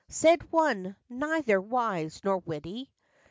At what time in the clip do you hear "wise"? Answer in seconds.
1.61-2.21